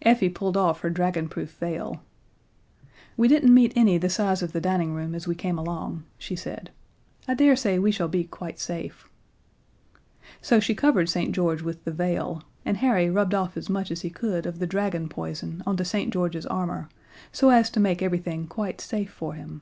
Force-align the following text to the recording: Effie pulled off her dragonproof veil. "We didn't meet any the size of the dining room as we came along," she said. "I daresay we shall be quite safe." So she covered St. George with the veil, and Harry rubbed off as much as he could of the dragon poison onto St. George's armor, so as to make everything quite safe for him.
Effie 0.00 0.30
pulled 0.30 0.56
off 0.56 0.80
her 0.80 0.88
dragonproof 0.90 1.48
veil. 1.58 2.00
"We 3.14 3.28
didn't 3.28 3.52
meet 3.52 3.74
any 3.76 3.98
the 3.98 4.08
size 4.08 4.40
of 4.42 4.52
the 4.52 4.58
dining 4.62 4.94
room 4.94 5.14
as 5.14 5.28
we 5.28 5.34
came 5.34 5.58
along," 5.58 6.04
she 6.16 6.34
said. 6.34 6.70
"I 7.28 7.34
daresay 7.34 7.76
we 7.78 7.90
shall 7.92 8.08
be 8.08 8.24
quite 8.24 8.58
safe." 8.58 9.06
So 10.40 10.60
she 10.60 10.74
covered 10.74 11.10
St. 11.10 11.34
George 11.34 11.60
with 11.60 11.84
the 11.84 11.92
veil, 11.92 12.42
and 12.64 12.78
Harry 12.78 13.10
rubbed 13.10 13.34
off 13.34 13.54
as 13.54 13.68
much 13.68 13.90
as 13.90 14.00
he 14.00 14.08
could 14.08 14.46
of 14.46 14.60
the 14.60 14.66
dragon 14.66 15.10
poison 15.10 15.62
onto 15.66 15.84
St. 15.84 16.10
George's 16.10 16.46
armor, 16.46 16.88
so 17.30 17.50
as 17.50 17.68
to 17.72 17.78
make 17.78 18.00
everything 18.00 18.46
quite 18.46 18.80
safe 18.80 19.10
for 19.10 19.34
him. 19.34 19.60